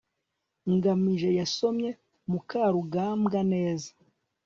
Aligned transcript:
ngamije 0.73 1.29
yasomye 1.39 1.89
mukarugambwa 2.31 3.39
neza 3.51 3.89